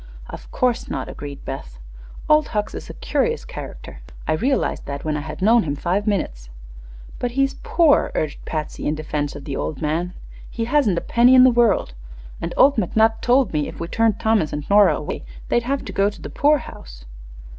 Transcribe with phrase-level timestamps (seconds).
[0.31, 1.77] "Of course not," agreed Beth.
[2.27, 4.01] "Old Hucks is a curious character.
[4.27, 6.49] I realized that when I had known him five minutes."
[7.19, 10.13] "But he's poor," urged Patsy, in defense of the old man.
[10.49, 11.93] "He hasn't a penny in the world,
[12.41, 16.09] and McNutt told me if we turned Thomas and Nora away they'd have to go
[16.09, 17.05] to the poorhouse."